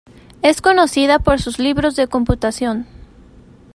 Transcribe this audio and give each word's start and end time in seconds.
Es 0.41 0.63
conocida 0.63 1.19
por 1.19 1.39
sus 1.39 1.59
libros 1.59 1.95
de 1.95 2.07
computación. 2.07 2.87